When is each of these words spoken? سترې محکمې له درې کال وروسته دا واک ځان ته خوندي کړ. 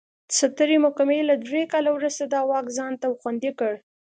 سترې 0.37 0.77
محکمې 0.83 1.19
له 1.29 1.35
درې 1.47 1.63
کال 1.71 1.85
وروسته 1.91 2.23
دا 2.33 2.41
واک 2.49 2.65
ځان 2.77 2.93
ته 3.01 3.07
خوندي 3.19 3.51
کړ. 3.59 3.73